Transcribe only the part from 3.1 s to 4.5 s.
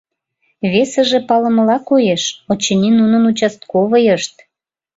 участковыйышт.